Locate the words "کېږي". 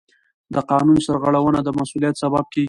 2.53-2.59